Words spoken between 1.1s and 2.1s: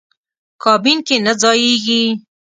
نه ځایېږي.